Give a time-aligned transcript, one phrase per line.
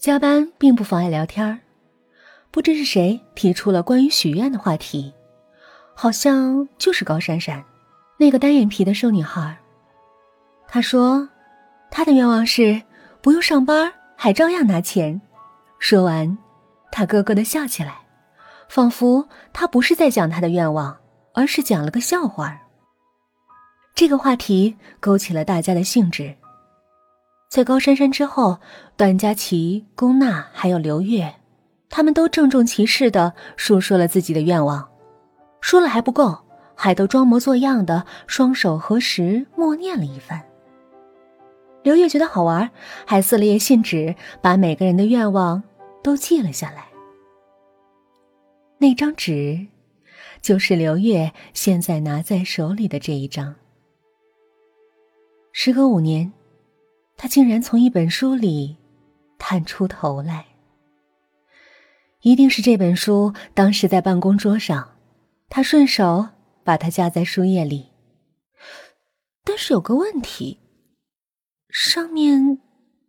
[0.00, 1.58] 加班并不妨碍聊天儿。
[2.50, 5.12] 不知是谁提出了关于许愿的话题，
[5.94, 7.62] 好像就是高珊珊，
[8.16, 9.54] 那个单眼皮的瘦女孩。
[10.66, 11.28] 她说，
[11.90, 12.80] 她的愿望是
[13.20, 15.20] 不用上班还照样拿钱。
[15.78, 16.38] 说完，
[16.90, 17.98] 她咯咯的笑起来，
[18.70, 20.96] 仿佛她不是在讲她的愿望，
[21.34, 22.58] 而是讲了个笑话。
[23.94, 26.34] 这个话题勾起了大家的兴致。
[27.50, 28.60] 在高珊珊之后，
[28.96, 31.34] 段佳琪、龚娜还有刘月。
[31.88, 34.88] 他们都郑重其事的述说了自己的愿望，
[35.60, 36.38] 说了还不够，
[36.76, 40.40] 还都装模作样的双手合十默念了一番。
[41.82, 42.70] 刘月觉得好玩，
[43.04, 45.60] 还撕了页信纸，把每个人的愿望
[46.04, 46.86] 都记了下来。
[48.78, 49.66] 那张纸，
[50.40, 53.56] 就是刘月现在拿在手里的这一张。
[55.50, 56.32] 时隔五年，
[57.22, 58.78] 他竟然从一本书里
[59.38, 60.46] 探出头来。
[62.22, 64.96] 一定是这本书当时在办公桌上，
[65.50, 66.26] 他顺手
[66.64, 67.90] 把它夹在书页里。
[69.44, 70.60] 但是有个问题，
[71.68, 72.58] 上面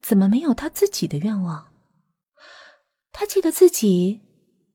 [0.00, 1.68] 怎么没有他自己的愿望？
[3.12, 4.22] 他记得自己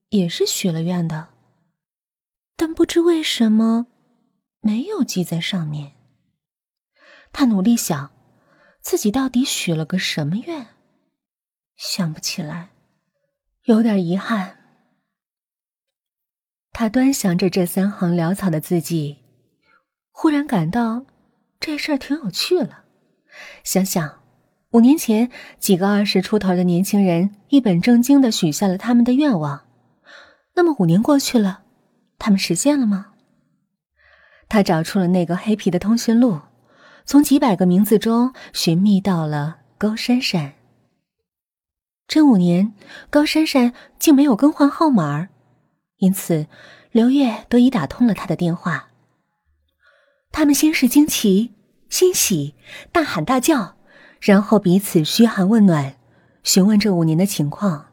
[0.09, 1.29] 也是许了愿的，
[2.55, 3.87] 但不知为什么
[4.61, 5.93] 没有记在上面。
[7.31, 8.11] 他努力想，
[8.83, 10.67] 自己到底许了个什么愿，
[11.77, 12.69] 想不起来。
[13.63, 14.57] 有点遗憾。
[16.73, 19.19] 他端详着这三行潦草的字迹，
[20.11, 21.05] 忽然感到
[21.61, 22.83] 这事儿挺有趣了。
[23.63, 24.21] 想想
[24.71, 29.65] 五年前，几个二十出头的年轻人一本正经的许下了他们的愿望，
[30.55, 31.63] 那么五年过去了，
[32.19, 33.13] 他们实现了吗？
[34.49, 36.41] 他找出了那个黑皮的通讯录，
[37.05, 40.53] 从几百个名字中寻觅到了高珊珊。
[42.07, 42.73] 这五年，
[43.09, 45.29] 高珊珊竟没有更换号码，
[45.97, 46.47] 因此
[46.91, 48.89] 刘月得以打通了他的电话。
[50.31, 51.53] 他们先是惊奇、
[51.89, 52.55] 欣喜、
[52.91, 53.75] 大喊大叫，
[54.19, 55.95] 然后彼此嘘寒问暖，
[56.43, 57.92] 询问这五年的情况。